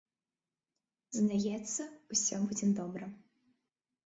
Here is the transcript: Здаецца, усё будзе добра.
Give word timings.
Здаецца, 1.19 1.81
усё 2.17 2.35
будзе 2.47 2.67
добра. 2.81 3.05